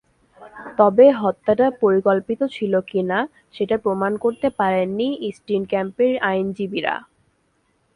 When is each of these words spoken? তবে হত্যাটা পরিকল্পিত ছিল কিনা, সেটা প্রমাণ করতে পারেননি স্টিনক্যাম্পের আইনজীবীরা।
তবে 0.77 1.05
হত্যাটা 1.21 1.67
পরিকল্পিত 1.81 2.41
ছিল 2.55 2.73
কিনা, 2.91 3.19
সেটা 3.53 3.75
প্রমাণ 3.77 4.11
করতে 4.23 4.47
পারেননি 4.59 5.07
স্টিনক্যাম্পের 5.37 6.13
আইনজীবীরা। 6.29 6.95